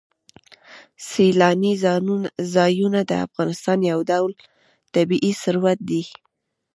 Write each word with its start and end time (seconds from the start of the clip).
سیلاني 1.09 1.73
ځایونه 2.55 2.99
د 3.05 3.11
افغانستان 3.25 3.79
یو 3.91 3.99
ډول 4.11 4.31
طبعي 4.93 5.31
ثروت 5.41 5.79
دی. 5.89 6.03